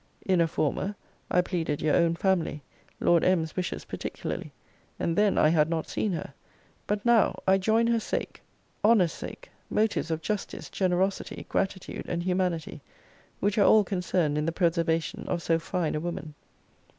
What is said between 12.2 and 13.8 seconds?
humanity, which are